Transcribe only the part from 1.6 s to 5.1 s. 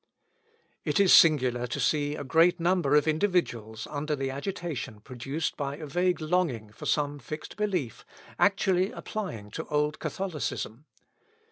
to see a great number of individuals under the agitation